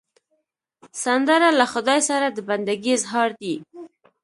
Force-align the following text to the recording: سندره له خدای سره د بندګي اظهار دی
سندره 1.03 1.49
له 1.59 1.65
خدای 1.73 1.99
سره 2.09 2.27
د 2.31 2.37
بندګي 2.47 2.91
اظهار 2.97 3.29
دی 3.41 3.55